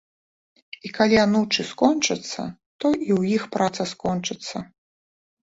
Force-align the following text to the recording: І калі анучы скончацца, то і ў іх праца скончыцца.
І 0.87 0.89
калі 0.97 1.19
анучы 1.25 1.61
скончацца, 1.71 2.41
то 2.79 2.87
і 2.95 3.15
ў 3.19 3.37
іх 3.37 3.43
праца 3.59 3.87
скончыцца. 3.95 4.57